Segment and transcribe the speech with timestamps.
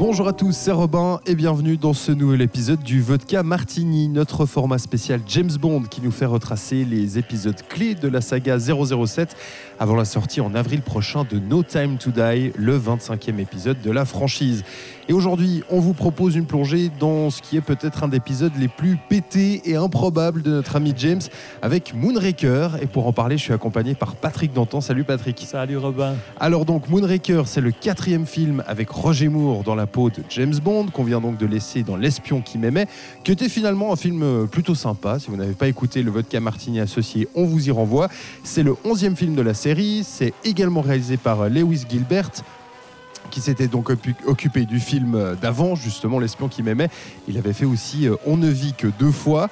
[0.00, 4.46] Bonjour à tous, c'est Robin et bienvenue dans ce nouvel épisode du Vodka Martini, notre
[4.46, 9.36] format spécial James Bond qui nous fait retracer les épisodes clés de la saga 007
[9.80, 13.90] avant la sortie en avril prochain de No Time to Die, le 25e épisode de
[13.90, 14.62] la franchise.
[15.08, 18.52] Et aujourd'hui, on vous propose une plongée dans ce qui est peut-être un des épisodes
[18.60, 21.22] les plus pétés et improbables de notre ami James
[21.62, 22.76] avec Moonraker.
[22.80, 24.82] Et pour en parler, je suis accompagné par Patrick Dantan.
[24.82, 25.44] Salut Patrick.
[25.48, 26.14] Salut Robin.
[26.38, 30.54] Alors donc Moonraker, c'est le quatrième film avec Roger Moore dans la peau de James
[30.62, 32.86] Bond, qu'on vient donc de laisser dans L'espion qui m'aimait,
[33.24, 35.18] qui était finalement un film euh, plutôt sympa.
[35.18, 38.08] Si vous n'avez pas écouté le Vodka Martini associé, on vous y renvoie.
[38.44, 39.69] C'est le onzième film de la série,
[40.04, 42.30] c'est également réalisé par euh, Lewis Gilbert
[43.30, 46.88] qui s'était donc occu- occupé du film euh, d'avant, justement L'espion qui m'aimait.
[47.28, 49.48] Il avait fait aussi euh, On ne vit que deux fois.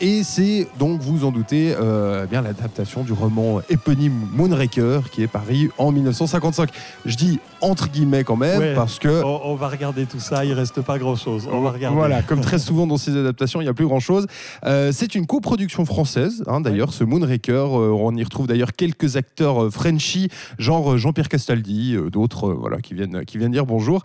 [0.00, 5.22] Et c'est donc, vous en doutez, euh, eh bien l'adaptation du roman éponyme Moonraker qui
[5.22, 6.70] est paru en 1955.
[7.04, 8.74] Je dis entre guillemets quand même Ouais.
[8.74, 11.48] parce que On, on va regarder tout ça, il reste pas grand chose.
[11.50, 11.96] On va regarder.
[11.96, 14.26] voilà, comme très souvent dans ces adaptations, il n'y a plus grand-chose.
[14.64, 17.52] Euh, c'est une coproduction française, hein, d'ailleurs, ce Moonraker.
[17.52, 23.24] Euh, on y retrouve d'ailleurs quelques acteurs Frenchy, genre Jean-Pierre Castaldi, d'autres voilà, qui, viennent,
[23.24, 24.02] qui viennent dire bonjour.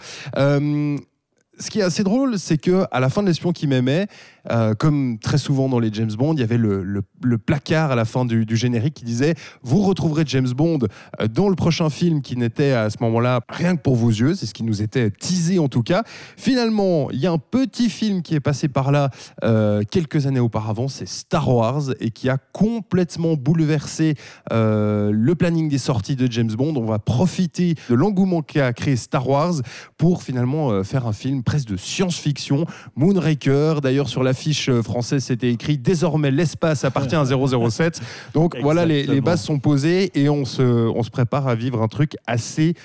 [1.59, 4.07] Ce qui est assez drôle, c'est que à la fin de l'espion qui m'aimait,
[4.49, 7.03] euh, comme très souvent dans les James Bond, il y avait le,
[7.45, 10.79] placard à la fin du, générique qui disait Vous retrouverez James Bond
[11.19, 14.35] euh, dans le prochain film qui n'était à ce moment-là rien que pour vos yeux.
[14.35, 16.03] C'est ce qui nous était teasé en tout cas.
[16.37, 19.09] Finalement, il y a un petit film qui est passé par là
[19.43, 24.15] euh, quelques années auparavant, c'est Star Wars, et qui a complètement bouleversé
[24.51, 26.75] le planning des sorties de James Bond.
[26.75, 29.55] On va profiter de l'engouement qu'a créé Star Wars
[29.97, 32.65] pour finalement faire un film presque de science-fiction.
[32.95, 38.01] Moonraker, d'ailleurs sur l'affiche euh, française, c'était écrit désormais l'espace appartient à 007.
[38.33, 41.89] Donc voilà, les, bases sont posées et on se, on se prépare à vivre un
[41.89, 42.75] truc assez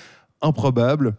[0.41, 1.15] improbable.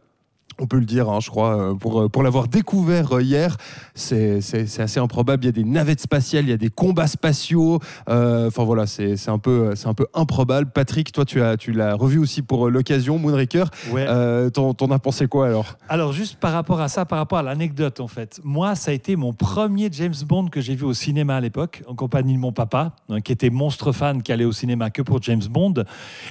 [0.60, 3.56] On peut le dire, hein, je crois, euh, pour, euh, pour l'avoir découvert euh, hier,
[3.94, 4.40] c'est
[4.78, 5.44] assez improbable.
[5.44, 7.80] Il y a des navettes spatiales, il y a des combats spatiaux.
[8.08, 10.70] euh, Enfin voilà, c'est un, peu- un peu improbable.
[10.74, 13.64] Patrick, toi, tu l'as tu revu aussi pour l'occasion, Moonraker.
[13.92, 14.04] Ouais.
[14.08, 15.76] Euh, T'en t'en as pensé quoi alors?
[15.88, 18.94] Alors juste par rapport à ça, par rapport à l'anecdote en fait, moi ça a
[18.94, 22.38] été mon premier James Bond que j'ai vu au cinéma à l'époque, en compagnie de
[22.38, 25.74] mon papa, hein, qui était monstre fan, qui allait au cinéma que pour James Bond,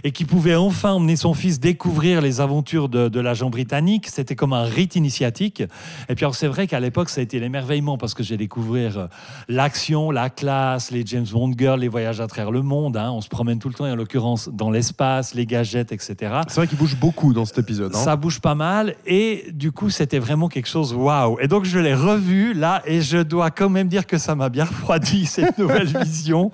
[0.04, 4.08] et qui pouvait enfin emmener son fils découvrir les aventures de, de l'agent britannique.
[4.18, 5.62] C'était comme un rite initiatique.
[6.10, 8.98] Et puis alors c'est vrai qu'à l'époque ça a été l'émerveillement parce que j'ai découvert
[8.98, 9.06] euh,
[9.48, 12.98] l'action, la classe, les James Bond girls, les voyages à travers le monde.
[12.98, 13.12] hein.
[13.12, 16.16] On se promène tout le temps, et en l'occurrence dans l'espace, les gadgets, etc.
[16.48, 17.94] C'est vrai qu'il bouge beaucoup dans cet épisode.
[17.96, 18.00] hein.
[18.00, 21.38] Ça bouge pas mal et du coup c'était vraiment quelque chose waouh.
[21.40, 24.50] Et donc je l'ai revu là et je dois quand même dire que ça m'a
[24.50, 26.52] bien refroidi cette nouvelle vision.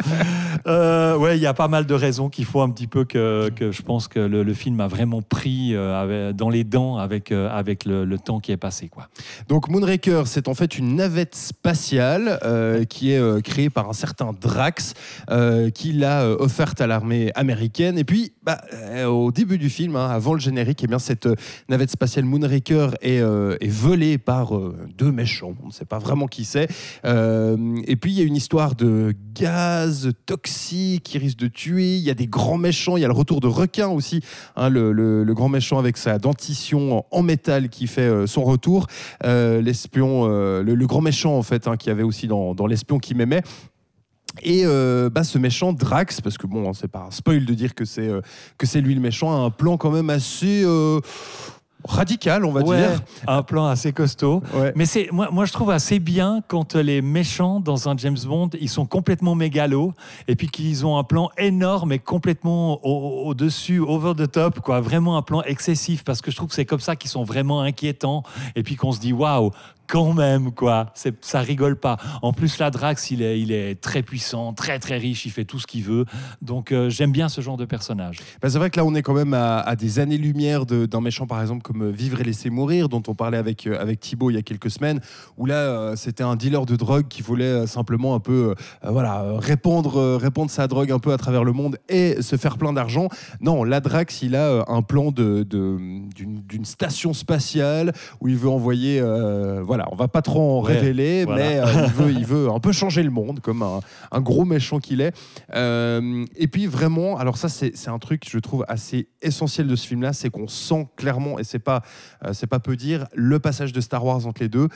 [0.67, 3.49] Euh, ouais, il y a pas mal de raisons qu'il faut un petit peu que,
[3.55, 6.97] que je pense que le, le film a vraiment pris euh, avec- dans les dents
[6.97, 9.09] avec, euh, avec le, temps qui est passé quoi.
[9.49, 13.93] Donc Moonraker, c'est en fait une navette spatiale euh, qui est euh, créée par un
[13.93, 14.93] certain Drax,
[15.29, 17.97] euh, qui l'a offerte à l'armée américaine.
[17.97, 18.61] Et puis, bah,
[19.07, 21.27] au début du film, hein, avant le générique, eh bien, cette
[21.69, 23.21] navette spatiale Moonraker est,
[23.67, 24.53] volée par
[24.97, 25.53] deux méchants.
[25.63, 26.69] On ne sait pas vraiment qui c'est.
[27.05, 31.95] Et puis, il y a une histoire de gaz toxique qui risque de tuer.
[31.95, 32.97] Il y a des grands méchants.
[32.97, 34.21] Il y a le retour de requin aussi,
[34.55, 37.23] hein, le, grand méchant avec sa dentition en, en
[37.69, 38.87] qui fait euh, son retour.
[39.23, 42.99] Euh, l'espion, euh, le, grand méchant en fait, hein, qui avait aussi dans, dans l'espion
[42.99, 43.43] qui m'aimait.
[44.41, 44.63] Et
[45.11, 48.09] bah, ce méchant Drax, parce que bon, c'est pas un spoil de dire que c'est
[48.57, 50.65] que c'est lui le méchant, a un plan quand même assez
[51.85, 53.01] radical, on va Ouais, dire.
[53.27, 54.41] un plan assez costaud.
[54.53, 54.71] Ouais.
[54.75, 58.49] Mais c'est moi, moi je trouve assez bien quand les méchants dans un James Bond
[58.59, 59.93] ils sont complètement mégalos
[60.27, 64.79] et puis qu'ils ont un plan énorme et complètement au- au-dessus, over the top quoi,
[64.81, 67.61] vraiment un plan excessif parce que je trouve que c'est comme ça qu'ils sont vraiment
[67.61, 68.23] inquiétants
[68.55, 69.51] et puis qu'on se dit waouh
[69.87, 71.97] quand même quoi, ça rigole pas.
[72.21, 75.67] En plus là Drax il est très puissant, très très riche, il fait tout ce
[75.67, 76.05] qu'il veut
[76.41, 78.17] donc euh, j'aime bien ce genre de personnage.
[78.41, 81.41] Bah, c'est vrai que là, on est quand même à, des années-lumière d'un méchant, par
[81.41, 84.35] exemple, comme euh, Vivre et laisser mourir, dont on parlait avec, euh, avec Thibaut il
[84.35, 84.99] y a quelques semaines,
[85.37, 90.17] où là, euh, c'était un dealer de drogue qui voulait simplement un peu voilà, répandre,
[90.17, 93.07] répandre sa drogue un peu à travers le monde et se faire plein d'argent.
[93.41, 99.01] Non, là, Drax, il a un plan d'une station spatiale où il veut envoyer
[99.73, 101.43] voilà, on va pas trop en révéler, voilà.
[101.43, 103.79] mais euh, il, veut, il veut un peu changer le monde, comme un,
[104.11, 105.15] un gros méchant qu'il est.
[105.55, 109.87] Euh, et puis vraiment, alors ça c'est un truc je trouve assez essentiel de ce
[109.87, 111.81] film-là, c'est qu'on sent clairement, et c'est pas,
[112.23, 114.67] euh, c'est pas peu dire, le passage de Star Wars entre les deux.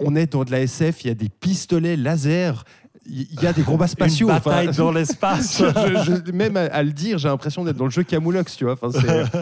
[0.00, 2.64] On est dans de la SF, il y a des pistolets laser,
[3.06, 4.28] il y a des combats spatiaux.
[4.28, 5.62] Une enfin, bataille dans l'espace.
[6.32, 8.76] même à, à le dire, j'ai l'impression d'être dans le jeu Camoulox, tu vois.
[8.80, 8.88] Enfin,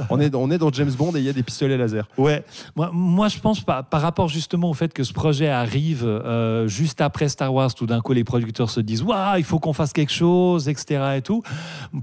[0.10, 2.08] on, est, on est dans James Bond et il y a des pistolets laser.
[2.16, 6.04] Ouais, moi, moi je pense par, par rapport justement au fait que ce projet arrive
[6.04, 9.58] euh, juste après Star Wars, tout d'un coup les producteurs se disent waouh, il faut
[9.58, 11.16] qu'on fasse quelque chose, etc.
[11.16, 11.42] et tout.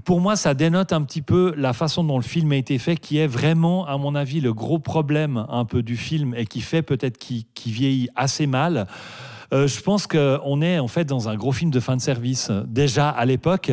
[0.04, 2.96] Pour moi, ça dénote un petit peu la façon dont le film a été fait,
[2.96, 6.60] qui est vraiment, à mon avis, le gros problème un peu du film et qui
[6.60, 8.86] fait peut-être qu'il vieillit assez mal.
[9.52, 12.50] Euh, je pense qu'on est en fait dans un gros film de fin de service.
[12.66, 13.72] Déjà à l'époque,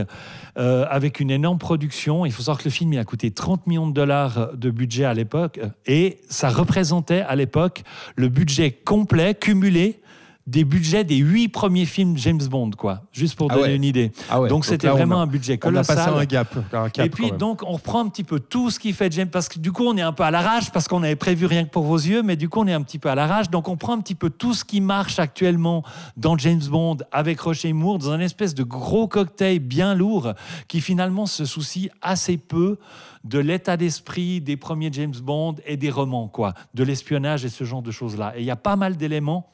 [0.57, 2.25] euh, avec une énorme production.
[2.25, 5.06] Il faut savoir que le film il a coûté 30 millions de dollars de budget
[5.06, 7.83] à l'époque et ça représentait à l'époque
[8.16, 10.00] le budget complet, cumulé
[10.48, 13.02] des budgets des huit premiers films James Bond, quoi.
[13.12, 13.76] Juste pour Ah donner ouais.
[13.76, 14.12] une idée.
[14.30, 15.96] Ah ouais, donc c'était vraiment a- un budget On a colossal.
[15.96, 16.56] passé un gap.
[16.72, 19.30] Un cap Et puis donc on reprend un petit peu tout ce qui fait James
[19.30, 21.66] parce que du coup on est un peu à l'arrache parce qu'on avait prévu rien
[21.66, 23.68] que pour vos yeux mais du coup on est un petit peu à l'arrache donc
[23.70, 25.84] on prend un petit peu tout ce qui marche actuellement
[26.16, 30.34] dans James Bond avec Roger Moore dans un espèce de gros cocktail bien lourd
[30.68, 32.78] qui finalement se soucie assez peu
[33.24, 37.64] de l'état d'esprit des premiers James Bond et des romans quoi de l'espionnage et ce
[37.64, 39.50] genre de choses là et il y a pas mal d'éléments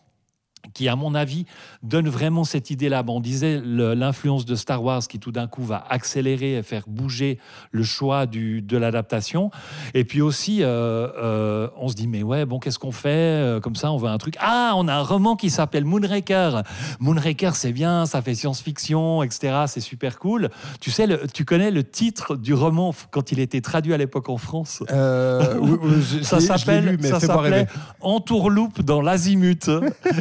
[0.74, 1.46] qui, à mon avis,
[1.84, 3.04] donne vraiment cette idée-là.
[3.04, 6.84] Bon, on disait l'influence de Star Wars qui, tout d'un coup, va accélérer et faire
[6.88, 7.40] bouger
[7.72, 9.52] le choix du, de l'adaptation.
[9.94, 13.60] Et puis aussi, euh, euh, on se dit, mais ouais, bon, qu'est-ce qu'on fait Euh,
[13.60, 14.36] Comme ça, on veut un truc.
[14.40, 16.62] Ah, on a un roman qui s'appelle Moonraker.
[17.00, 19.64] Moonraker, c'est bien, ça fait science-fiction, etc.
[19.68, 20.50] C'est super cool.
[20.80, 24.30] Tu sais, le- tu connais le titre du roman quand il était traduit à l'époque
[24.30, 24.84] en France?
[24.92, 26.86] Euh, oui, oui, je- ça s'appelle.
[28.02, 29.70] Entourloupe dans l'azimut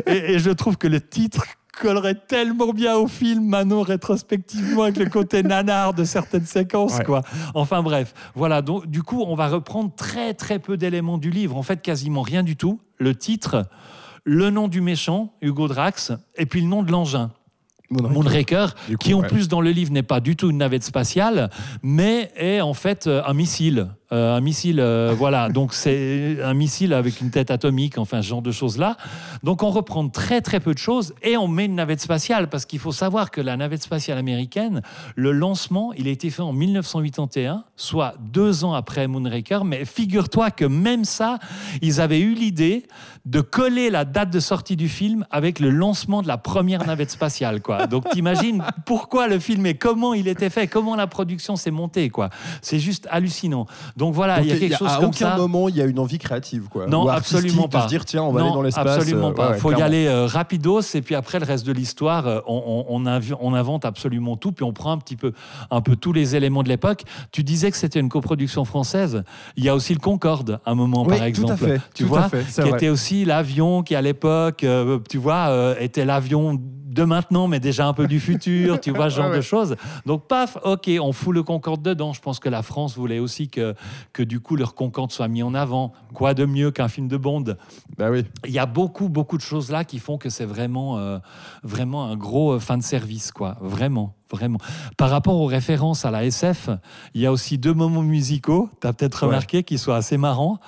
[0.07, 1.45] et, et je trouve que le titre
[1.81, 7.05] collerait tellement bien au film maintenant rétrospectivement avec le côté nanar de certaines séquences Ouais.
[7.05, 7.23] quoi.
[7.55, 11.57] Enfin bref, voilà donc du coup on va reprendre très très peu d'éléments du livre,
[11.57, 12.81] en fait quasiment rien du tout.
[12.99, 13.67] Le titre,
[14.25, 17.31] le nom du méchant Hugo Drax et puis le nom de l'engin.
[17.91, 19.27] Moonraker, coup, qui en ouais.
[19.27, 21.51] plus dans le livre n'est pas du tout une navette spatiale,
[21.83, 23.89] mais est en fait euh, un missile.
[24.13, 25.49] Euh, un missile, euh, voilà.
[25.51, 28.97] Donc c'est un missile avec une tête atomique, enfin ce genre de choses là.
[29.43, 32.65] Donc on reprend très très peu de choses et on met une navette spatiale parce
[32.65, 34.83] qu'il faut savoir que la navette spatiale américaine,
[35.17, 39.65] le lancement, il a été fait en 1981, soit deux ans après Moonraker.
[39.65, 41.39] Mais figure-toi que même ça,
[41.83, 42.87] ils avaient eu l'idée
[43.27, 47.11] de coller la date de sortie du film avec le lancement de la première navette
[47.11, 47.87] spatiale, quoi.
[47.87, 52.09] Donc t'imagines pourquoi le film et comment il était fait, comment la production s'est montée,
[52.09, 52.31] quoi.
[52.63, 53.67] C'est juste hallucinant.
[53.97, 55.37] Donc voilà, Donc, il y a quelque chose à comme aucun ça.
[55.37, 56.87] moment il y a une envie créative quoi.
[56.87, 57.83] Non, Ou absolument de pas.
[57.83, 58.97] se dire tiens on va non, aller dans l'espace.
[58.97, 59.51] absolument euh, pas.
[59.51, 62.41] ouais, Il faut y aller euh, rapidos et puis après le reste de l'histoire, euh,
[62.47, 65.33] on, on- on inv- on invente absolument tout puis on prend un petit peu,
[65.71, 67.03] un peu tous les éléments de l'époque.
[67.33, 69.25] Tu disais que c'était une coproduction française.
[69.57, 71.57] Il y a aussi le Concorde, à un moment Oui, par exemple.
[71.59, 71.81] tout à fait.
[71.95, 72.71] Tu tout vois, à fait, qui vrai.
[72.71, 76.61] était aussi l'avion qui à l'époque, euh, tu vois, euh, était l'avion
[76.91, 79.37] de maintenant, mais déjà un peu du futur, tu vois, ce genre ouais.
[79.37, 79.77] de choses.
[80.07, 82.13] Donc, paf, ok, on fout le Concorde dedans.
[82.13, 83.75] Je pense que la France voulait aussi que,
[84.13, 85.93] que du coup, leur Concorde soit mis en avant.
[86.13, 87.45] Quoi de mieux qu'un film de Bond?
[87.97, 88.25] Bah oui.
[88.45, 91.19] il y a beaucoup, beaucoup de choses là qui font que c'est vraiment, euh,
[91.63, 93.57] vraiment un gros euh, fin de service, quoi.
[93.61, 94.59] Vraiment, vraiment.
[94.97, 96.71] Par rapport aux références à la SF,
[97.15, 99.29] il y a aussi deux moments musicaux, tu as peut-être Ouais.
[99.29, 100.59] remarqué, qui sont assez marrants.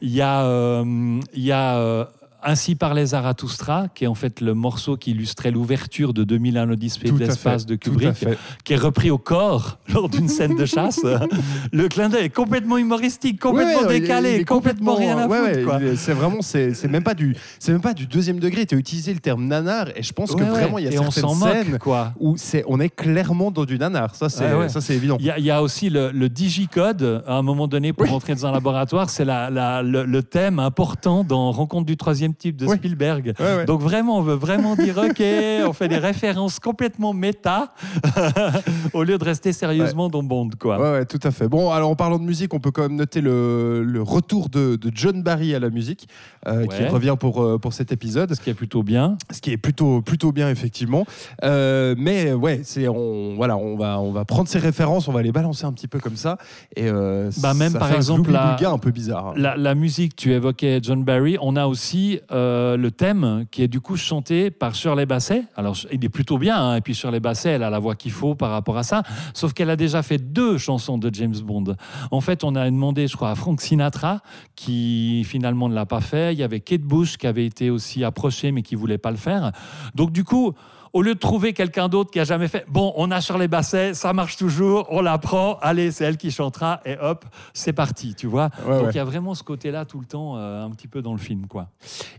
[0.00, 2.04] Il y a, euh, il y a euh,
[2.44, 7.10] Ainsi parlait Zarathustra, qui est en fait le morceau qui illustrait l'ouverture de 2001 l'Odyssée
[7.10, 8.24] de l'espace de Kubrick,
[8.64, 11.00] qui est repris au corps lors d'une scène de chasse.
[11.72, 15.76] le clin d'œil est complètement humoristique, complètement Ouais, décalé, est complètement, rien à ouais, foutre.
[15.82, 17.36] ouais, C'est vraiment, c'est même pas du,
[17.68, 18.66] même pas du deuxième degré.
[18.66, 20.98] Tu as utilisé le terme nanar et je pense que vraiment il y a Et
[20.98, 22.12] on certaines moque, scènes quoi.
[22.20, 24.14] où on est clairement dans du nanar.
[24.14, 24.48] Ça c'est,
[24.80, 25.16] c'est évident.
[25.20, 28.04] Il y, a, il y a aussi le, le digicode, à un moment donné, pour
[28.04, 28.10] Oui.
[28.10, 32.31] rentrer dans un laboratoire, c'est la, la- le, le thème important dans Rencontre du troisième
[32.34, 32.76] type de Oui.
[32.76, 33.34] Spielberg.
[33.38, 33.64] Ouais, ouais.
[33.64, 35.22] Donc vraiment, on veut vraiment dire, OK,
[35.66, 37.72] on fait des références complètement méta,
[38.92, 40.78] au lieu de rester sérieusement dans Bond, quoi.
[40.80, 41.48] Ouais, tout à fait.
[41.48, 44.76] Bon, alors en parlant de musique, on peut quand même noter le, le retour de,
[44.76, 46.08] de John Barry à la musique,
[46.46, 49.16] euh, qui revient pour, euh, pour cet épisode, Ce qui est plutôt bien.
[49.30, 51.06] ce qui est plutôt, plutôt bien, effectivement.
[51.44, 55.22] Euh, mais ouais, c'est, on, voilà, on, va, on va prendre ces références, on va
[55.22, 56.38] les balancer un petit peu comme ça.
[56.76, 59.32] Et, euh, Bah, même ça par fait un exemple, gloubi-boulga la- un peu bizarre.
[59.36, 63.68] La, la musique, tu évoquais John Barry, on a aussi euh, le thème qui est
[63.68, 65.44] du coup chanté par Shirley Basset.
[65.56, 68.12] Alors, il est plutôt bien, hein, et puis Shirley Basset, elle a la voix qu'il
[68.12, 69.02] faut par rapport à ça,
[69.34, 71.76] sauf qu'elle a déjà fait deux chansons de James Bond.
[72.10, 74.20] En fait, on a demandé, je crois, à Frank Sinatra,
[74.56, 76.32] qui finalement ne l'a pas fait.
[76.32, 79.16] Il y avait Kate Bush qui avait été aussi approché, mais qui voulait pas le
[79.16, 79.52] faire.
[79.94, 80.54] Donc, du coup,
[80.92, 83.48] au lieu de trouver quelqu'un d'autre qui a jamais fait, bon, on a sur les
[83.48, 87.72] bassets, ça marche toujours, on la prend, allez, c'est elle qui chantera, et hop, c'est
[87.72, 88.50] parti, tu vois.
[88.66, 88.90] Ouais, Donc ouais.
[88.92, 91.18] il y a vraiment ce côté-là tout le temps, euh, un petit peu dans le
[91.18, 91.68] film, quoi.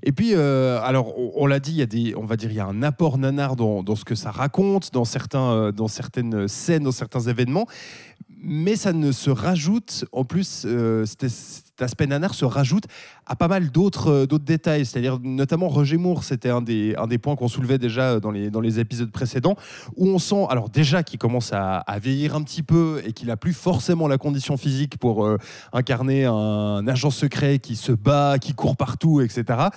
[0.01, 2.49] Et puis, euh, alors, on, on l'a dit, il y a des, on va dire,
[2.49, 5.71] il y a un apport nanar dans, dans ce que ça raconte, dans certains, euh,
[5.71, 7.67] dans certaines scènes, dans certains événements,
[8.29, 11.23] mais ça ne se rajoute, en plus, euh, cet,
[11.79, 12.85] aspect nanar se rajoute
[13.25, 17.07] à pas mal d'autres, euh, d'autres détails, c'est-à-dire notamment Roger Moore, c'était un des, un
[17.07, 19.55] des points qu'on soulevait déjà dans les, dans les épisodes précédents,
[19.95, 23.31] où on sent, alors déjà qu'il commence à, à vieillir un petit peu et qu'il
[23.31, 25.37] a plus forcément la condition physique pour euh,
[25.71, 29.69] incarner un agent secret qui se bat, qui court partout, etc.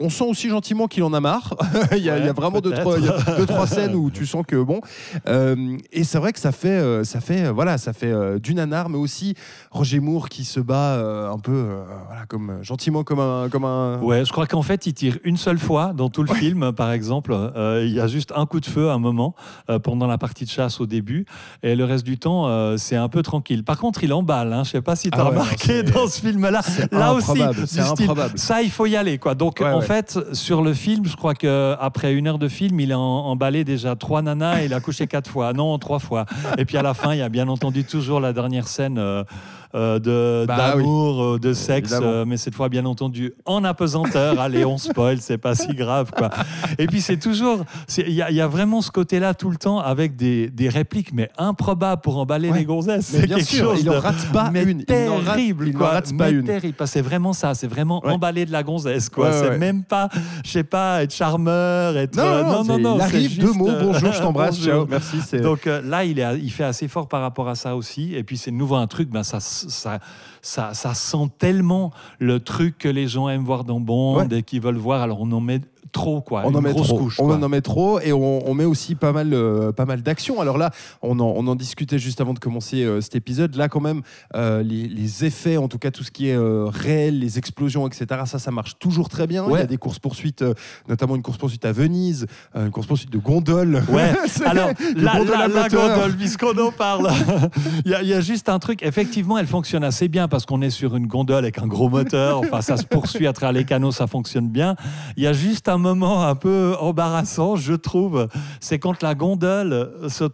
[0.00, 1.54] On sent aussi gentiment qu'il en a marre.
[1.92, 3.66] il, y a, il y a Ouais, vraiment deux trois, il y a deux, trois
[3.66, 4.80] scènes où tu sens que bon.
[5.28, 8.38] Euh, et c'est vrai que ça fait, euh, ça fait, euh, voilà, ça fait euh,
[8.38, 9.34] du nanar, mais aussi
[9.70, 11.66] Roger Moore qui se bat euh, un peu,
[12.06, 13.98] voilà, comme gentiment comme un, comme un.
[14.00, 16.92] Ouais, je crois qu'en fait, il tire une seule fois dans tout le film, par
[16.92, 17.36] exemple.
[17.82, 19.34] Il y a juste un coup de feu à un moment
[19.82, 21.26] pendant la partie de chasse au début,
[21.62, 23.64] et le reste du temps, c'est un peu tranquille.
[23.64, 24.52] Par contre, il emballe.
[24.52, 26.62] Hein, je sais pas si tu as Ah ouais, remarqué dans ce film-là.
[26.62, 28.38] c'est Là aussi, style, improbable.
[28.38, 29.34] ça, il faut y aller, quoi.
[29.34, 29.80] Donc, en.
[29.90, 33.64] Fait, sur le film, je crois que après une heure de film, il a emballé
[33.64, 35.52] déjà trois nanas et il a couché quatre fois.
[35.52, 36.26] Non, trois fois.
[36.58, 38.98] Et puis à la fin, il y a bien entendu toujours la dernière scène.
[38.98, 39.24] euh,
[39.74, 44.38] de Bah d'amour, euh, de sexe, euh, mais cette fois bien entendu en apesanteur.
[44.40, 46.30] Allez, on spoil, c'est pas si grave quoi.
[46.78, 47.64] Et puis c'est toujours,
[47.98, 50.68] il y, a- il y a vraiment ce côté-là tout le temps avec des, des
[50.68, 52.58] répliques mais improbables pour emballer Ouais.
[52.60, 53.12] les gonzesses.
[53.12, 54.78] Mais C'est bien quelque sûr, chose il en de- rate pas mais une.
[54.78, 54.84] N'en
[55.22, 56.44] terrible, il n'en rate pas Mais une.
[56.44, 58.12] terrible, c'est vraiment ça, c'est vraiment Ouais.
[58.12, 59.30] emballer de la gonzesse, quoi.
[59.30, 60.08] Ouais, c'est même pas,
[60.44, 62.16] je sais pas, être charmeur, être.
[62.16, 63.68] Non, euh, non, non, non, il arrive deux mots.
[63.68, 64.58] euh, Bonjour, je t'embrasse.
[64.60, 65.18] Ciao, merci.
[65.40, 68.14] Donc euh, là, il, est, il fait assez fort par rapport à ça aussi.
[68.14, 69.38] Et puis c'est de nouveau un truc, ben, ça,
[69.68, 69.98] ça,
[70.42, 74.38] ça, ça sent tellement le truc que les gens aiment voir dans Bond Ouais.
[74.38, 75.02] et qu'ils veulent voir.
[75.02, 75.60] Alors on en met
[75.92, 76.42] trop, quoi.
[76.44, 76.98] on une en met grosse trop.
[76.98, 77.20] couche.
[77.20, 77.36] on quoi.
[77.36, 80.40] en met trop et on, on met aussi pas mal, euh, pas mal d'actions.
[80.40, 80.70] Alors là,
[81.02, 83.54] on en, on en discutait juste avant de commencer euh, cet épisode.
[83.56, 84.02] Là, quand même,
[84.34, 88.06] euh, les, les effets, en tout cas tout ce qui est réel, les explosions, etc.
[88.26, 89.44] Ça, ça marche toujours très bien.
[89.48, 90.44] Il y a des courses poursuites,
[90.88, 93.82] notamment une course poursuite à Venise, une course poursuite de gondole.
[93.88, 94.12] Ouais,
[94.44, 97.10] alors la, gondole la, gondole, puisqu'on en parle,
[97.84, 100.46] il y, a- il y a juste un truc, effectivement, elle fonctionne assez bien parce
[100.46, 103.52] qu'on est sur une gondole avec un gros moteur, enfin ça se poursuit à travers
[103.52, 104.76] les canaux, ça fonctionne bien.
[105.16, 108.28] Il y a juste un moment un peu embarrassant, je trouve,
[108.60, 110.24] c'est quand la gondole se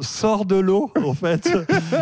[0.00, 1.50] sort de l'eau, en fait,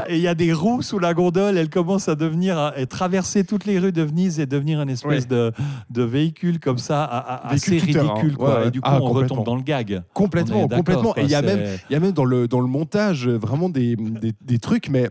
[0.09, 3.45] et il y a des roues sous la gondole, elle commence à devenir, et traverser
[3.45, 5.53] toutes les rues de Venise et devenir une espèce de,
[5.91, 8.49] de véhicule comme ça, à- à- assez tout-terrain, ridicule, quoi.
[8.55, 8.69] ouais, ouais.
[8.69, 10.03] Et du coup, Ah, on retombe dans le gag.
[10.15, 11.13] Complètement, complètement.
[11.15, 13.37] quoi, Et il y a même, y a même dans le, dans le montage euh,
[13.39, 15.09] vraiment des, des, des trucs, mais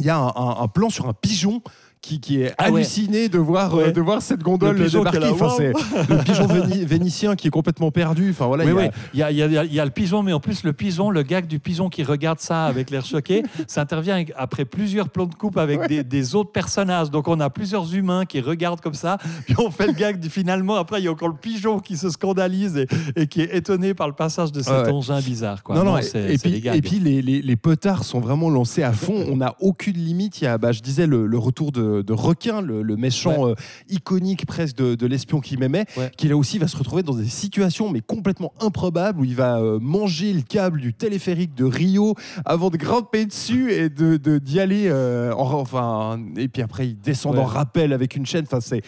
[0.00, 1.60] il y a un, un- un plan sur un pigeon.
[2.00, 2.76] Qui, qui est Ah ouais.
[2.76, 3.90] halluciné de voir, Ouais.
[3.92, 5.18] de voir cette gondole débarquer.
[5.18, 5.72] là, Enfin, c'est
[6.08, 8.30] le pigeon véni- vénitien qui est complètement perdu.
[8.30, 8.84] Enfin, voilà, il y a- oui.
[9.14, 10.72] Y a, y a- y a- il y a le pigeon, mais en plus, le
[10.72, 15.08] pigeon, le gag du pigeon qui regarde ça avec l'air choqué, ça intervient après plusieurs
[15.08, 17.10] plans de coupe avec des, des autres personnages.
[17.10, 20.30] Donc, on a plusieurs humains qui regardent comme ça, puis on fait le gag du
[20.30, 20.76] finalement.
[20.76, 22.86] Après, il y a encore le pigeon qui se scandalise et,
[23.16, 25.62] et qui est étonné par le passage de cet engin bizarre.
[25.64, 25.74] Quoi.
[25.74, 28.82] Non, non, c'est et, puis, les et puis les, les- les potards sont vraiment lancés
[28.84, 29.26] à fond.
[29.30, 30.40] On n'a aucune limite.
[30.40, 33.48] Il y a, bah, je disais, le, le retour de, de requin, le, le méchant
[33.48, 33.54] euh,
[33.88, 36.10] iconique presque de, de l'espion qui m'aimait, Ouais.
[36.16, 39.58] qui là aussi va se retrouver dans des situations mais complètement improbables où il va
[39.58, 42.14] euh, manger le câble du téléphérique de Rio
[42.44, 44.86] avant de grimper dessus et de d'y aller.
[44.88, 47.40] euh, en- enfin, et puis après, il descend Ouais.
[47.40, 48.44] en rappel avec une chaîne.
[48.50, 48.82] Enfin, c'est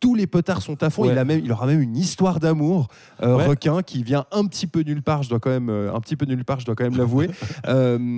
[0.00, 1.04] tous les potards sont à fond.
[1.10, 2.88] Il, a même, il aura même une histoire d'amour
[3.22, 5.22] euh, requin qui vient un petit peu nulle part.
[5.22, 6.60] Je dois quand même un petit peu nulle part.
[6.60, 7.28] Je dois quand même l'avouer.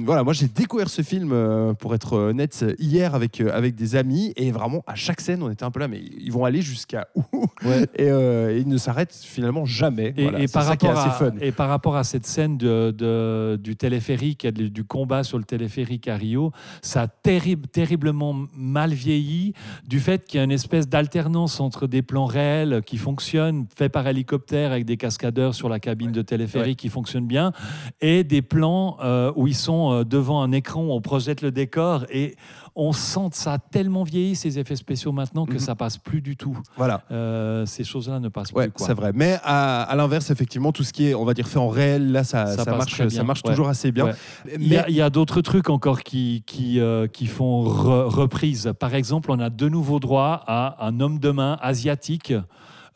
[0.06, 1.34] Voilà, moi j'ai découvert ce film
[1.78, 5.64] pour être honnête hier avec avec des amis et vraiment à chaque scène on était
[5.64, 7.22] un peu là mais ils vont aller jusqu'à où
[7.64, 7.86] Ouais.
[7.96, 10.12] et, euh, et ils ne s'arrêtent finalement jamais.
[10.16, 11.36] Et, Voilà, et par ça qui est rapport assez à, fun.
[11.40, 16.06] et par rapport à cette scène de, de- du téléphérique, du combat sur le téléphérique
[16.08, 19.52] à Rio, ça a terrible, terriblement mal vieilli
[19.86, 23.92] du fait qu'il y a une espèce d'alternance entre des plans réels qui fonctionnent, faits
[23.92, 27.52] par hélicoptère avec des cascadeurs sur la cabine de téléphérique qui fonctionnent bien,
[28.00, 31.50] et des plans euh, où ils sont euh, devant un écran où on projette le
[31.50, 32.36] décor et
[32.78, 35.58] on sent que ça a tellement vieilli ces effets spéciaux maintenant que Mhm.
[35.58, 36.58] ça passe plus du tout.
[36.76, 37.02] Voilà.
[37.10, 38.84] Euh, ces choses-là ne passent Ouais, plus.
[38.84, 39.12] c'est vrai.
[39.14, 42.12] Mais à, à l'inverse, effectivement, tout ce qui est, on va dire, fait en réel,
[42.12, 43.50] là, ça, Ça marche, ça marche Ouais.
[43.50, 44.06] toujours assez bien.
[44.06, 44.12] Ouais.
[44.58, 48.72] Mais Il y a, d'autres trucs encore qui, qui, euh, qui font re- reprise.
[48.78, 52.34] Par exemple, on a de nouveau droit à un homme de main asiatique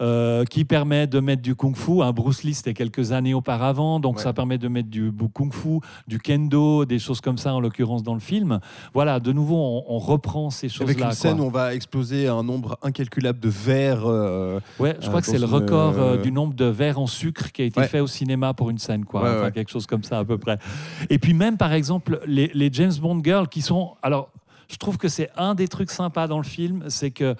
[0.00, 2.02] euh, qui permet de mettre du kung-fu.
[2.02, 4.22] Un Bruce Lee, c'était quelques années auparavant, donc Ouais.
[4.22, 8.02] ça permet de mettre du bu- kung-fu, du kendo, des choses comme ça, en l'occurrence
[8.02, 8.60] dans le film.
[8.94, 10.84] Voilà, de nouveau, on, on reprend ces choses-là.
[10.92, 14.06] Avec une scène où on va exploser un nombre incalculable de verres.
[14.06, 17.06] euh, Ouais, je crois euh, que c'est le record euh, du nombre de verres en
[17.06, 17.86] sucre qui a été Ouais.
[17.88, 19.22] fait au cinéma pour une scène, quoi.
[19.22, 20.58] Ouais, enfin, quelque chose comme ça à peu près.
[21.10, 23.92] Et puis même, par exemple, les, les James Bond girls qui sont...
[24.02, 24.30] Alors,
[24.68, 27.34] je trouve que c'est un des trucs sympas dans le film, c'est que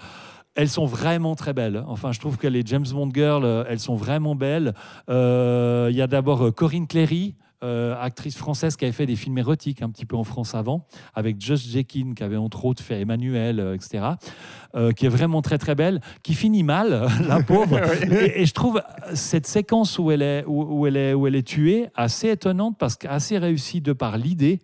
[0.54, 1.82] elles sont vraiment très belles.
[1.86, 4.74] Enfin, je trouve que les James Bond girls, euh, elles sont vraiment belles.
[5.08, 9.16] Euh, Il y a d'abord euh, Corinne Cléry, euh, actrice française qui avait fait des
[9.16, 12.82] films érotiques un petit peu en France avant, avec Just Jekin, qui avait entre autres
[12.82, 14.02] fait Emmanuel, euh, etc.,
[14.74, 17.78] euh, qui est vraiment très très belle, qui finit mal, la pauvre.
[18.10, 18.80] et, et je trouve
[19.12, 22.78] cette séquence où elle est, où, où elle est, où elle est tuée assez étonnante,
[22.78, 24.60] parce qu'assez réussie de par l'idée.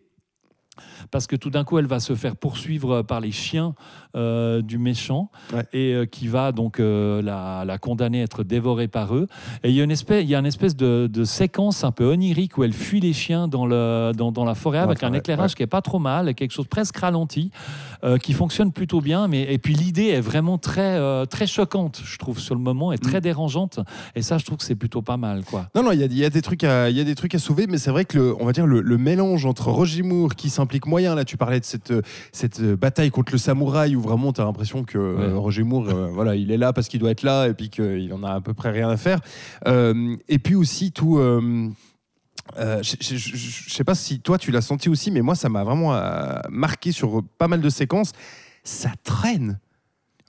[1.11, 3.75] Parce que tout d'un coup, elle va se faire poursuivre par les chiens
[4.17, 5.65] euh, du méchant Ouais.
[5.73, 9.27] et euh, qui va donc euh, la, la condamner à être dévorée par eux.
[9.63, 11.93] Et il y a une espèce, il y a une espèce de, de séquence un
[11.93, 15.13] peu onirique où elle fuit les chiens dans, le, dans, dans la forêt avec un
[15.13, 17.51] éclairage qui est pas trop mal, quelque chose presque ralenti,
[18.23, 19.29] qui fonctionne plutôt bien.
[19.29, 22.99] Mais, et puis l'idée est vraiment très, très choquante, je trouve, sur le moment, et
[22.99, 23.21] très Mm.
[23.23, 23.81] dérangeante.
[24.15, 25.43] Et ça, je trouve que c'est plutôt pas mal.
[25.45, 25.69] Quoi.
[25.75, 27.35] Non, non, il y a, y a des trucs à, il y a des trucs
[27.35, 30.03] à sauver, mais c'est vrai que le, on va dire le, le mélange entre Roger
[30.03, 31.93] Moore qui s'implique moyen, là, tu parlais de cette,
[32.33, 35.33] cette bataille contre le samouraï où vraiment tu as l'impression que euh, Ouais.
[35.39, 38.13] Roger Moore, euh, voilà, il est là parce qu'il doit être là et puis qu'il
[38.13, 39.21] en a à peu près rien à faire.
[39.67, 41.19] Euh, et puis aussi tout.
[41.19, 41.69] euh,
[42.57, 46.39] je sais pas si toi tu l'as senti aussi, mais moi ça m'a vraiment euh,
[46.49, 48.13] marqué sur pas mal de séquences.
[48.65, 49.59] Ça traîne.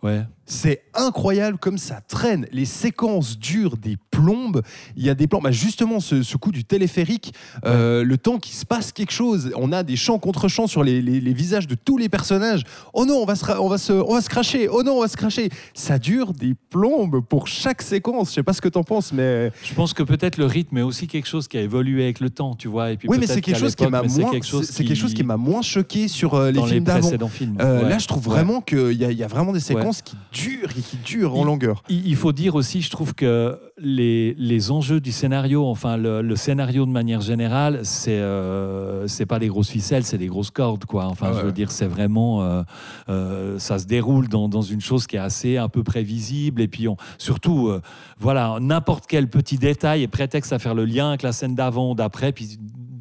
[0.03, 0.23] Ouais.
[0.49, 2.47] C'est incroyable comme ça traîne.
[2.53, 4.61] Les séquences durent des plombes.
[4.95, 5.41] Il y a des plans.
[5.41, 7.33] Bah justement, ce, ce coup du téléphérique,
[7.65, 9.51] euh, le temps qu'il se passe quelque chose.
[9.57, 12.63] On a des chants contre chants sur les, les- les visages de tous les personnages.
[12.93, 14.69] Oh non, on va, se, on, va se, on va se cracher.
[14.69, 15.49] Oh non, on va se cracher.
[15.73, 18.29] Ça dure des plombes pour chaque séquence.
[18.29, 19.51] Je sais pas ce que tu en penses, mais.
[19.63, 22.29] Je pense que peut-être le rythme est aussi quelque chose qui a évolué avec le
[22.29, 22.91] temps, tu vois.
[22.91, 24.31] Et puis Oui, mais c'est quelque chose qui m'a moins.
[24.31, 27.11] quelque chose C'est c'est quelque chose qui m'a moins choqué sur euh, les films d'avant.
[27.11, 27.89] Euh, Ouais.
[27.89, 28.35] Là, je trouve Ouais.
[28.35, 31.45] vraiment qu'il y, y a vraiment des séquences qui durent et qui durent en Il-
[31.45, 31.83] longueur.
[31.89, 36.35] Il faut dire aussi, je trouve que les, les enjeux du scénario, enfin le, le
[36.35, 40.85] scénario de manière générale, c'est euh, c'est pas des grosses ficelles, c'est des grosses cordes,
[40.85, 41.05] quoi.
[41.05, 42.63] Enfin, Ah je veux dire, c'est vraiment, euh,
[43.09, 46.67] euh, ça se déroule dans, dans une chose qui est assez un peu prévisible, et
[46.67, 47.81] puis on, surtout, euh,
[48.19, 51.91] voilà, n'importe quel petit détail est prétexte à faire le lien avec la scène d'avant,
[51.91, 52.57] ou d'après, puis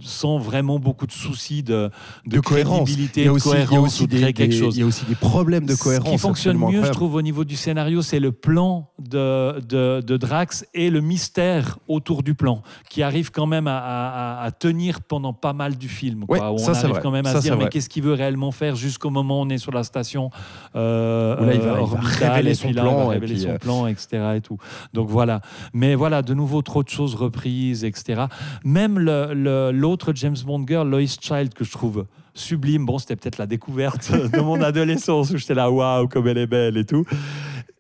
[0.07, 1.91] sans vraiment beaucoup de soucis de,
[2.27, 2.85] de, de cohérence.
[2.85, 4.33] crédibilité, Il y a de aussi, il y a cohérence aussi ou de des, créer
[4.33, 4.77] quelque des- chose.
[4.77, 6.07] il y a aussi des problèmes de cohérence.
[6.07, 10.01] Ce qui fonctionne mieux, je trouve, au niveau du scénario, c'est le plan de, de,
[10.01, 14.51] de Drax et le mystère autour du plan, qui arrive quand même à, à- à
[14.53, 16.25] tenir pendant pas mal du film.
[16.29, 17.01] Ouais, quoi, où ça, on arrive vrai.
[17.03, 19.45] quand même à Ça, se dire, mais qu'est-ce qu'il veut réellement faire jusqu'au moment où
[19.45, 20.31] on est sur la station
[20.75, 23.43] euh, là, il va- euh, orbitale, et puis là, plan, il va et révéler puis,
[23.43, 24.09] son euh, plan, etc.
[24.37, 24.59] Et tout.
[24.93, 25.41] Donc voilà.
[25.73, 28.25] Mais voilà, de nouveau, trop de choses reprises, etc.
[28.65, 32.05] Même le- le- l'autre James Bond girl, Lois Child, que je trouve
[32.35, 32.85] sublime.
[32.85, 36.47] Bon, c'était peut-être la découverte de mon adolescence où j'étais là, waouh, comme elle est
[36.47, 37.07] belle et tout.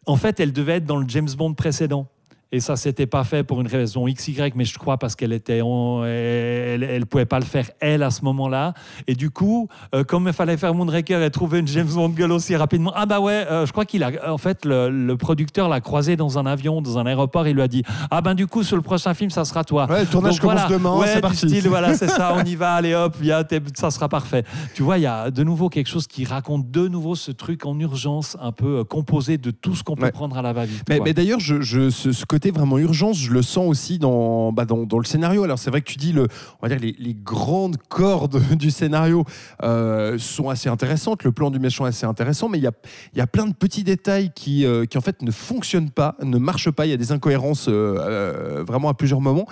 [0.06, 2.08] En fait, elle devait être dans le James Bond précédent.
[2.52, 5.58] Et ça, c'était pas fait pour une raison XY, mais je crois parce qu'elle était,
[5.58, 8.72] elle, elle pouvait pas le faire elle à ce moment-là.
[9.06, 12.54] Et du coup, euh, comme il fallait faire Moonraker et trouver une James Bond aussi
[12.56, 15.80] rapidement, ah bah ouais, euh, je crois qu'il a, en fait, le, le producteur l'a
[15.80, 18.62] croisé dans un avion, dans un aéroport, il lui a dit, ah ben du coup,
[18.62, 19.86] sur le prochain film, ça sera toi.
[19.90, 20.76] Ouais, le tournage Donc, commence voilà.
[20.78, 21.48] demain, Ouais, c'est parti.
[21.48, 24.44] style, voilà, c'est ça, on y va, allez hop, viens, t'es- ça sera parfait.
[24.74, 27.66] Tu vois, il y a de nouveau quelque chose qui raconte de nouveau ce truc
[27.66, 30.12] en urgence, un peu euh, composé de tout ce qu'on peut Ouais.
[30.12, 30.84] prendre à la va-vite.
[30.88, 34.66] Mais, d'ailleurs, je, je- ce, ce côté vraiment urgence, je le sens aussi dans, bah,
[34.66, 35.42] dans, dans le scénario.
[35.42, 36.28] Alors c'est vrai que tu dis, le,
[36.60, 39.24] on va dire les, grandes cordes du scénario
[39.62, 42.72] euh, sont assez intéressantes, le plan du méchant est assez intéressant, mais il y a,
[43.14, 46.36] y a plein de petits détails qui, euh, qui en fait ne fonctionnent pas, ne
[46.36, 46.84] marchent pas.
[46.84, 49.46] Il y a des incohérences euh, vraiment à plusieurs moments.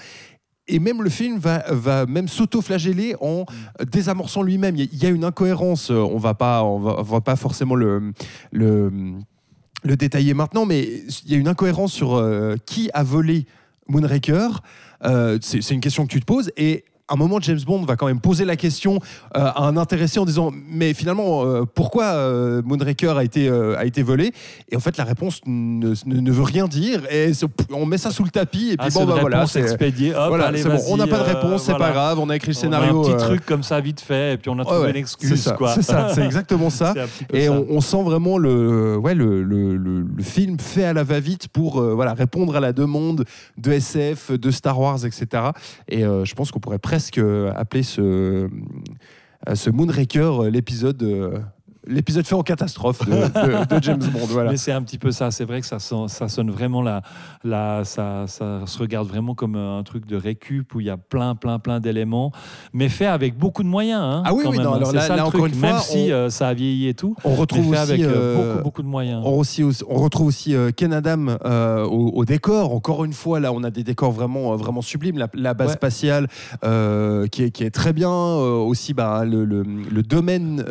[0.68, 3.46] Et même le film va, va même s'auto-flageller en
[3.90, 4.76] désamorçant lui-même.
[4.76, 5.88] Il y a- une incohérence.
[5.88, 6.62] On va pas,
[7.02, 8.12] va pas forcément le,
[8.52, 8.90] le,
[9.84, 10.82] le détailler maintenant, mais
[11.24, 13.46] il y a une incohérence sur euh, qui a volé
[13.88, 14.62] Moonraker.
[15.04, 18.06] Euh, c'est une question que tu te poses et un moment, James Bond va quand
[18.06, 18.94] même poser la question
[19.36, 23.76] euh, à un intéressé en disant Mais finalement, euh, pourquoi euh, Moonraker a été, euh,
[23.78, 24.32] a été volé?
[24.70, 27.02] Et en fait, la réponse ne, ne- ne veut rien dire.
[27.10, 27.32] Et
[27.72, 28.70] on met ça sous le tapis.
[28.70, 29.46] Et puis Ah, bon, bah voilà.
[29.46, 30.14] c'est- expédiée.
[30.14, 30.78] Hop, voilà, allez, bon.
[30.88, 31.86] On n'a pas de réponse, c'est voilà.
[31.88, 32.18] pas grave.
[32.20, 33.00] On a écrit le On a scénario.
[33.00, 35.28] un petit truc comme ça vite fait, et puis on a trouvé ouais, une excuse.
[35.74, 36.94] C'est ça, c'est exactement ça.
[37.32, 37.52] Et ça.
[37.52, 41.48] on, on sent vraiment le, ouais, le, le, le- le film fait à la va-vite
[41.48, 43.24] pour voilà, répondre à la demande
[43.58, 45.26] de SF, de Star Wars, etc.
[45.88, 47.18] Et je pense qu'on pourrait presque
[47.56, 48.48] appeler ce,
[49.52, 51.40] ce Moonraker euh, l'épisode euh,
[51.86, 54.26] l'épisode fait en catastrophe de, de- de James Bond.
[54.28, 54.50] Voilà.
[54.50, 55.30] Mais c'est un petit peu ça.
[55.30, 57.02] C'est vrai que ça, sonne- ça sonne vraiment là.
[57.44, 60.96] là ça, ça se regarde vraiment comme un truc de récup où il y a
[60.96, 62.32] plein, plein, plein d'éléments,
[62.72, 64.00] mais fait avec beaucoup de moyens.
[64.02, 64.76] hein, Ah oui, oui, non, hein.
[64.76, 66.94] alors là- ça le là, encore une fois, même si euh, ça a vieilli et
[66.94, 69.22] tout, On retrouve fait aussi, avec euh, euh, beaucoup, beaucoup de moyens.
[69.24, 72.74] On, aussi- on retrouve aussi Ken Adam euh, au, au décor.
[72.74, 75.18] Encore une fois, là, on a des décors vraiment, vraiment sublimes.
[75.18, 75.74] La, la base Ouais.
[75.74, 76.28] spatiale
[76.62, 78.10] qui, est, qui est très bien.
[78.10, 80.64] Aussi, bah, le, le- le domaine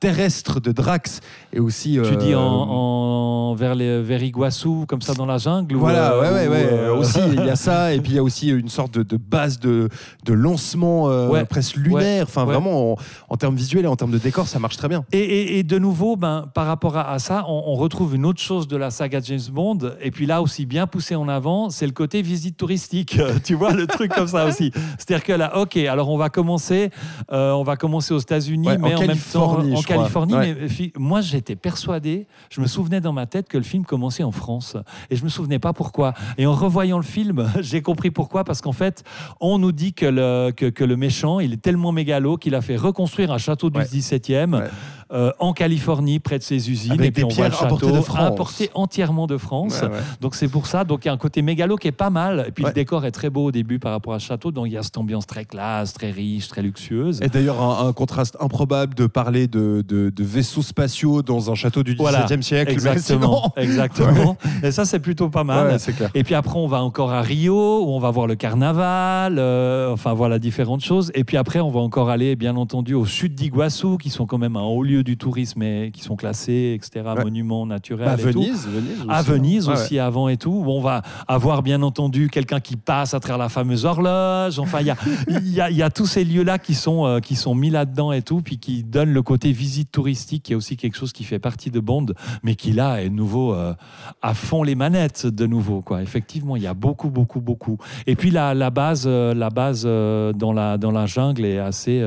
[0.00, 1.20] terrestre de Drax
[1.52, 1.92] est aussi.
[1.92, 5.80] Tu euh, dis en, en- vers, les, vers Iguassou, comme ça dans la jungle ou,
[5.80, 6.68] Voilà, euh, ouais, ouais, ou, ouais.
[6.70, 9.02] euh, Aussi, il y a ça, et puis il y a aussi une sorte de,
[9.02, 9.88] de base de,
[10.24, 12.24] de lancement euh, Ouais, presque lunaire.
[12.24, 12.96] Enfin, vraiment, en,
[13.28, 15.04] en termes visuels et en termes de décor, ça marche très bien.
[15.12, 18.24] Et, et- et de nouveau, ben, par rapport à, à ça, on, on retrouve une
[18.26, 19.78] autre chose de la saga James Bond.
[20.00, 23.18] Et puis là aussi, bien poussé en avant, c'est le côté visite touristique.
[23.44, 24.72] tu vois, le truc comme ça aussi.
[24.98, 26.90] C'est-à-dire que là, ok, alors on va commencer,
[27.32, 29.82] euh, on va commencer aux États-Unis, Ouais, en mais en, même temps Californie, en.
[29.82, 30.34] Californie.
[30.34, 30.56] Ouais.
[30.78, 34.32] Mais moi, j'étais persuadé, je me souvenais dans ma tête que le film commençait en
[34.32, 34.76] France.
[35.10, 36.14] Et je me souvenais pas pourquoi.
[36.36, 38.44] Et en revoyant le film, j'ai compris pourquoi.
[38.44, 39.04] Parce qu'en fait,
[39.40, 42.60] on nous dit que le, que, que le méchant, il est tellement mégalo qu'il a
[42.60, 43.84] fait reconstruire un château du Ouais.
[43.84, 44.64] 17e Ouais.
[45.10, 46.92] Euh, en Californie, près de ses usines.
[46.92, 49.80] Avec et puis des on voit le château importé entièrement de France.
[49.82, 49.98] Ouais, ouais.
[50.20, 50.84] Donc c'est pour ça.
[50.84, 52.44] Donc il y a un côté mégalo qui est pas mal.
[52.48, 52.70] Et puis Ouais.
[52.70, 54.50] le décor est très beau au début par rapport à ce château.
[54.50, 57.20] Donc il y a cette ambiance très classe, très riche, très luxueuse.
[57.22, 61.54] Et d'ailleurs, un, un contraste improbable de parler de, de- de vaisseaux spatiaux dans un
[61.54, 62.24] château du Voilà.
[62.24, 62.72] XVIIe siècle.
[62.72, 64.36] Exactement, exactement.
[64.62, 65.78] Et ça, c'est plutôt pas mal.
[65.96, 66.10] Clair.
[66.14, 69.92] Et puis après, on va encore à Rio, où on va voir le carnaval, euh,
[69.92, 71.10] enfin voilà, différentes choses.
[71.14, 74.38] Et puis après, on va encore aller, bien entendu, au sud d'Iguassou, qui sont quand
[74.38, 77.24] même un haut lieu du tourisme et qui sont classés, etc., Ouais.
[77.24, 78.06] monuments naturels.
[78.06, 78.40] Bah, et tout.
[78.42, 79.30] Venise, Venise À aussi.
[79.30, 80.50] Venise Ouais, aussi avant et tout.
[80.50, 84.58] où On va avoir bien entendu quelqu'un qui passe à travers la fameuse horloge.
[84.58, 84.96] Enfin, il y a,
[85.28, 87.70] il y, a, il y a tous ces lieux-là qui sont, euh, qui sont mis
[87.70, 91.12] là-dedans et tout, puis qui donnent le côté visite touristique, qui est aussi quelque chose
[91.12, 92.06] qui fait partie de Bond,
[92.42, 93.74] mais qui là est nouveau euh,
[94.22, 95.80] à fond les manettes de nouveau.
[95.82, 96.02] Quoi.
[96.02, 97.78] Effectivement, il y a beaucoup, beaucoup, beaucoup.
[98.06, 101.58] Et puis la, la base, euh, la base euh, dans, la, dans la jungle est
[101.58, 102.02] assez,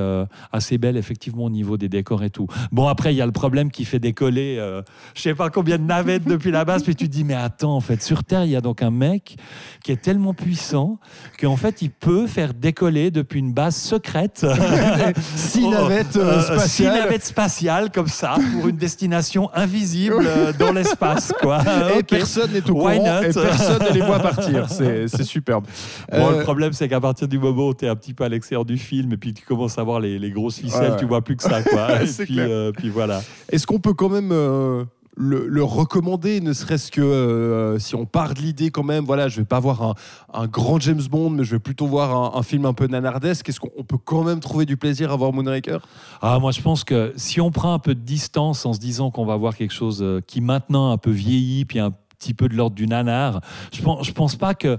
[0.52, 2.48] assez belle, effectivement, au niveau des décors et tout.
[2.72, 4.82] Bon, après, il y a le problème qui fait décoller, euh,
[5.15, 7.76] je sais pas combien de navettes depuis la base, puis tu te dis, mais attends,
[7.76, 9.36] en fait, sur Terre, il y a donc un mec
[9.84, 11.00] qui est tellement puissant
[11.39, 14.46] qu'en fait, il peut faire décoller depuis une base secrète.
[15.36, 16.67] Six Oh, navettes euh, euh, spatiales.
[16.70, 21.60] Six navettes spatiales, comme ça, pour une destination invisible euh, dans l'espace, quoi.
[21.98, 23.28] Et personne n'est au Why courant not?
[23.30, 24.70] et personne ne les voit partir.
[24.70, 25.65] C'est c'est superbe.
[26.12, 28.24] Bon, Euh, le problème, c'est qu'à partir du moment où tu es un petit peu
[28.24, 30.89] à l'extérieur du film et puis tu commences à voir les, les grosses ficelles, Ouais,
[30.91, 30.98] ouais.
[31.00, 32.02] tu vois plus que ça, quoi.
[32.04, 33.22] et puis, euh, puis voilà.
[33.50, 34.84] Est-ce qu'on peut quand même euh,
[35.18, 39.28] le, le recommander, ne serait-ce que euh, si on part de l'idée quand même, voilà,
[39.28, 39.96] je vais pas voir un,
[40.34, 43.48] un grand James Bond, mais je vais plutôt voir un, un film un peu nanardesque.
[43.50, 45.80] Est-ce qu'on on peut quand même trouver du plaisir à voir Moonraker?
[46.22, 49.12] Ah, moi, je pense que si on prend un peu de distance en se disant
[49.12, 52.48] qu'on va voir quelque chose euh, qui maintenant un peu vieilli, puis un petit peu
[52.48, 53.42] de l'ordre du nanar,
[53.74, 54.78] je pense, je pense pas que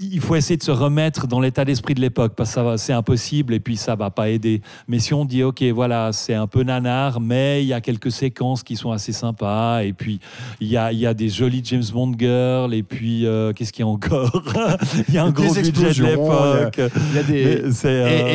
[0.00, 3.54] il faut essayer de se remettre dans l'état d'esprit de l'époque parce que c'est impossible
[3.54, 4.60] et puis ça va pas aider.
[4.86, 8.10] Mais si on dit ok voilà c'est un peu nanar mais il y a quelques
[8.12, 10.20] séquences qui sont assez sympas et puis
[10.60, 13.72] il y a, il y a des jolies James Bond girls et puis euh, qu'est-ce
[13.72, 14.42] qu'il y a encore
[15.08, 16.78] Il y a un gros budget de l'époque.
[17.28, 17.60] Et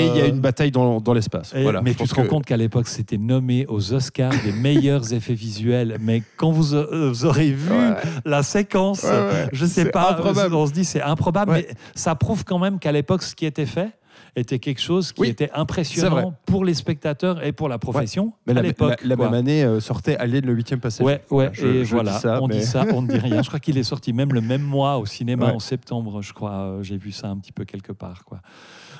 [0.05, 1.53] il y a euh, une bataille dans, dans l'espace.
[1.55, 5.13] Voilà, mais tu te rends que- compte qu'à l'époque, c'était nommé aux Oscars des meilleurs
[5.13, 5.97] effets visuels.
[6.01, 7.95] Mais quand vous, euh, vous aurez vu Ouais.
[8.25, 9.49] la séquence, Ouais, ouais.
[9.53, 10.53] je sais pas, improbable.
[10.55, 11.65] on se dit c'est improbable, Ouais.
[11.69, 13.89] mais ça prouve quand même qu'à l'époque, ce qui était fait
[14.35, 18.53] était quelque chose qui Oui, était impressionnant pour les spectateurs et pour la profession Mais
[18.53, 18.99] à la, l'époque.
[19.03, 21.05] la- la même année euh, sortait Alien le 8 passage.
[21.05, 23.41] Ouais, ouais, Je- et je voilà, ça, on mais- dit ça, on ne dit rien.
[23.43, 25.51] Je crois qu'il est sorti même le même mois au cinéma Ouais.
[25.53, 26.51] en septembre, je crois.
[26.51, 28.39] Euh, J'ai vu ça un petit peu quelque part, quoi.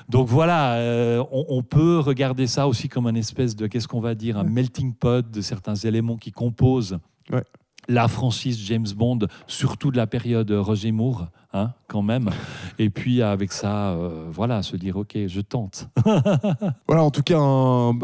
[0.08, 4.00] Donc voilà, euh, on, on peut regarder ça aussi comme un espèce de, qu'est-ce qu'on
[4.00, 6.98] va dire, un melting pot de certains éléments qui composent.
[7.88, 12.30] La franchise James Bond, surtout de la période Roger Moore, hein, quand même.
[12.78, 15.88] Et puis avec ça, euh, voilà, se dire, ok, je tente.
[16.86, 17.98] Voilà, en tout cas, un,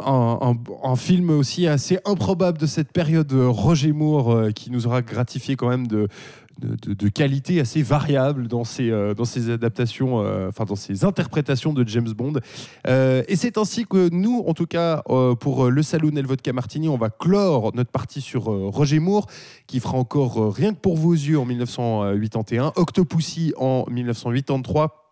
[0.84, 5.56] un- film aussi assez improbable de cette période Roger Moore euh, qui nous aura gratifié
[5.56, 6.08] quand même de,
[6.60, 11.72] de, qualité assez variable dans ses, euh, dans ses adaptations, euh, enfin dans ses interprétations
[11.72, 12.34] de James Bond.
[12.86, 15.02] Euh, et c'est ainsi que nous, en tout cas,
[15.40, 19.26] pour le Saloon et le Vodka Martini, on va clore notre partie sur Roger Moore,
[19.66, 25.09] qui fera encore Rien que pour vos yeux en 1981, Octopussy en 1983.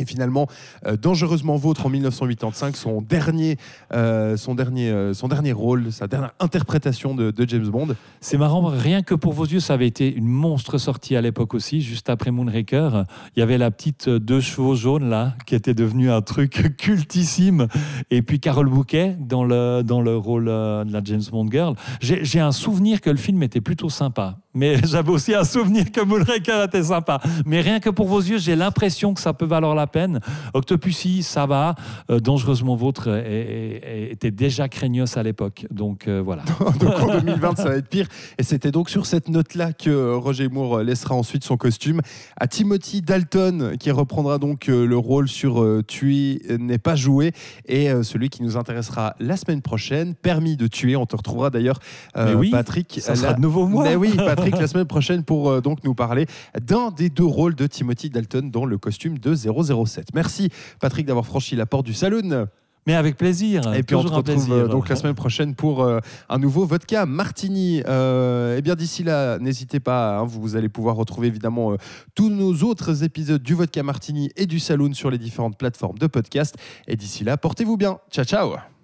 [0.00, 0.46] Et finalement,
[0.86, 3.58] euh, Dangereusement Vôtre en 1985, son dernier,
[3.92, 7.88] euh, son, dernier, euh, son dernier rôle, sa dernière interprétation de, James Bond.
[8.20, 11.54] C'est marrant, rien que pour vos yeux, ça avait été une monstre sortie à l'époque
[11.54, 13.04] aussi, juste après Moonraker.
[13.34, 17.66] Il y avait la petite deux chevaux jaunes là, qui était devenue un truc cultissime.
[18.10, 21.74] Et puis Carole Bouquet dans le, dans le rôle de la James Bond Girl.
[22.00, 24.38] J'ai j'ai un souvenir que le film était plutôt sympa.
[24.54, 27.20] Mais j'avais aussi un souvenir que Moonraker était sympa.
[27.44, 30.20] Mais rien que pour vos yeux, j'ai l'impression que ça peut valoir la peine.
[30.54, 31.74] Octopussy, ça va.
[32.10, 35.66] Euh, Dangereusement Vôtre est- est- était déjà craignos à l'époque.
[35.70, 36.42] Donc euh, voilà.
[36.80, 38.06] donc en 2020, ça va être pire.
[38.38, 42.00] Et c'était donc sur cette note-là que euh, Roger Moore euh, laissera ensuite son costume
[42.38, 47.32] à Timothy Dalton, qui reprendra donc le rôle sur Tuer n'est pas joué,
[47.66, 50.96] et celui qui nous intéressera la semaine prochaine, Permis de tuer.
[50.96, 51.78] On te retrouvera d'ailleurs,
[52.16, 52.98] euh, oui, Patrick.
[53.02, 53.84] Ça sera la- de nouveau moi.
[53.84, 56.26] Mais oui, Patrick, la semaine prochaine pour donc nous parler
[56.60, 59.79] d'un des deux rôles de Timothy Dalton dans le costume de 007.
[60.14, 60.48] Merci
[60.80, 62.46] Patrick d'avoir franchi la porte du saloon.
[62.86, 63.74] Mais avec plaisir.
[63.74, 64.54] Et puis on se retrouve plaisir.
[64.54, 67.82] euh, donc la semaine prochaine pour euh, un nouveau vodka martini.
[67.86, 71.76] Euh, et bien d'ici là, n'hésitez pas, hein, vous allez pouvoir retrouver évidemment euh,
[72.14, 76.06] tous nos autres épisodes du vodka martini et du saloon sur les différentes plateformes de
[76.06, 76.56] podcast.
[76.88, 77.98] Et d'ici là, portez-vous bien.
[78.10, 78.79] Ciao ciao.